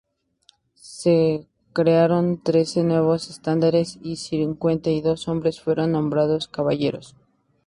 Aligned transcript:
Se 0.73 1.45
crearon 1.73 2.41
trece 2.41 2.83
nuevos 2.83 3.29
estandartes 3.29 3.99
y 4.01 4.15
cincuenta 4.15 4.89
y 4.89 4.99
dos 4.99 5.27
hombres 5.27 5.61
fueron 5.61 5.91
nombrados 5.91 6.47
caballeros. 6.47 7.15